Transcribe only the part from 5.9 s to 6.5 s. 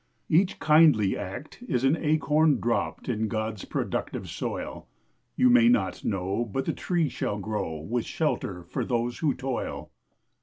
know,